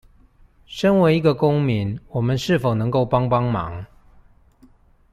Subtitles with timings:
[0.65, 3.85] 身為一個公民我們是否能幫幫忙